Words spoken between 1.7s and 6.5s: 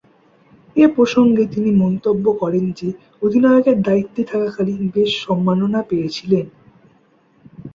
মন্তব্য করেন যে, অধিনায়কের দায়িত্বে থাকাকালীন বেশ সম্মাননা পেয়েছিলেন।